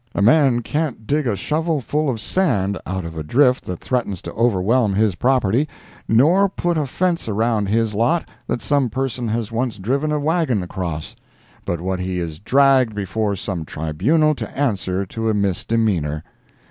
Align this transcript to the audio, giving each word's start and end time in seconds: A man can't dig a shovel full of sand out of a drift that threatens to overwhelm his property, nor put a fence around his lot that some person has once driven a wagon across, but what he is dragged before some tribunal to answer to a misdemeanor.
A 0.15 0.21
man 0.23 0.61
can't 0.63 1.05
dig 1.05 1.27
a 1.27 1.35
shovel 1.35 1.79
full 1.79 2.09
of 2.09 2.19
sand 2.19 2.75
out 2.87 3.05
of 3.05 3.15
a 3.15 3.21
drift 3.21 3.65
that 3.65 3.81
threatens 3.81 4.23
to 4.23 4.33
overwhelm 4.33 4.95
his 4.95 5.13
property, 5.13 5.69
nor 6.07 6.49
put 6.49 6.75
a 6.75 6.87
fence 6.87 7.29
around 7.29 7.67
his 7.67 7.93
lot 7.93 8.27
that 8.47 8.63
some 8.63 8.89
person 8.89 9.27
has 9.27 9.51
once 9.51 9.77
driven 9.77 10.11
a 10.11 10.17
wagon 10.19 10.63
across, 10.63 11.15
but 11.65 11.79
what 11.79 11.99
he 11.99 12.17
is 12.19 12.39
dragged 12.39 12.95
before 12.95 13.35
some 13.35 13.63
tribunal 13.63 14.33
to 14.33 14.57
answer 14.57 15.05
to 15.05 15.29
a 15.29 15.35
misdemeanor. 15.35 16.23